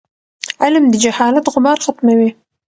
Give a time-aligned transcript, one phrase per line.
[0.63, 2.29] علم د جهالت غبار ختموي.